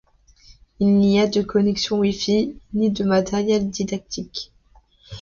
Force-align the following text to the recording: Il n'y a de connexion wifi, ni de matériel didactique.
Il 0.79 0.97
n'y 0.97 1.19
a 1.21 1.27
de 1.27 1.43
connexion 1.43 1.99
wifi, 1.99 2.59
ni 2.73 2.89
de 2.89 3.03
matériel 3.03 3.69
didactique. 3.69 4.51